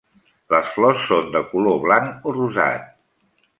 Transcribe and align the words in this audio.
Les 0.53 0.71
flors 0.77 1.03
són 1.09 1.29
de 1.35 1.43
color 1.53 1.79
blanc 1.85 2.27
o 2.31 2.35
rosat. 2.41 2.91